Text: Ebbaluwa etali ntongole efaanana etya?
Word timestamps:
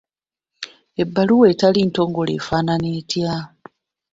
Ebbaluwa 1.01 1.45
etali 1.53 1.79
ntongole 1.85 2.31
efaanana 2.39 2.87
etya? 2.99 3.33